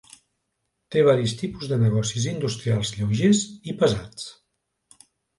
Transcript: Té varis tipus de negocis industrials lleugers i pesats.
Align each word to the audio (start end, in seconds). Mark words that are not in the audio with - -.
Té 0.93 1.01
varis 1.07 1.33
tipus 1.41 1.67
de 1.71 1.77
negocis 1.83 2.25
industrials 2.31 2.93
lleugers 3.01 3.43
i 3.73 3.75
pesats. 3.83 4.25